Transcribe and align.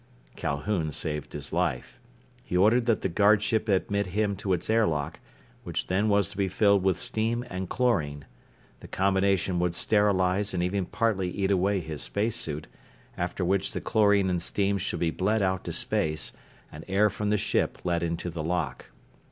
Calhoun 0.35 0.91
saved 0.91 1.33
his 1.33 1.53
life. 1.53 1.99
He 2.43 2.57
ordered 2.57 2.87
that 2.87 3.03
the 3.03 3.07
guardship 3.07 3.69
admit 3.69 4.07
him 4.07 4.35
to 4.37 4.51
its 4.51 4.67
airlock, 4.67 5.19
which 5.63 5.85
then 5.85 6.09
was 6.09 6.27
to 6.29 6.37
be 6.37 6.47
filled 6.47 6.81
with 6.81 6.97
steam 6.97 7.45
and 7.51 7.69
chlorine. 7.69 8.25
The 8.79 8.87
combination 8.87 9.59
would 9.59 9.75
sterilize 9.75 10.55
and 10.55 10.63
even 10.63 10.87
partly 10.87 11.29
eat 11.29 11.51
away 11.51 11.81
his 11.81 12.01
spacesuit, 12.01 12.65
after 13.15 13.45
which 13.45 13.73
the 13.73 13.79
chlorine 13.79 14.31
and 14.31 14.41
steam 14.41 14.79
should 14.79 14.99
be 15.01 15.11
bled 15.11 15.43
out 15.43 15.63
to 15.65 15.71
space, 15.71 16.31
and 16.71 16.83
air 16.87 17.11
from 17.11 17.29
the 17.29 17.37
ship 17.37 17.77
let 17.83 18.01
into 18.01 18.31
the 18.31 18.41
lock. 18.43 18.87